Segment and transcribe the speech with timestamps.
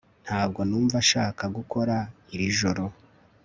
[0.25, 1.95] Ntabwo numva nshaka gukora
[2.33, 2.83] iri joro